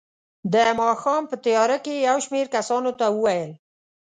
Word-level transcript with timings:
د 0.53 0.55
ماښام 0.81 1.23
په 1.29 1.35
تیاره 1.45 1.77
کې 1.83 1.93
یې 1.97 2.05
یو 2.07 2.17
شمېر 2.25 2.45
کسانو 2.55 2.91
ته 2.99 3.05
وویل. 3.11 3.51